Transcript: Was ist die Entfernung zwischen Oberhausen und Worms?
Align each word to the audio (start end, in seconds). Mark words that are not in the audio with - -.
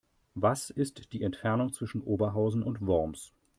Was 0.33 0.71
ist 0.71 1.13
die 1.13 1.21
Entfernung 1.21 1.73
zwischen 1.73 2.01
Oberhausen 2.01 2.63
und 2.63 2.81
Worms? 2.81 3.33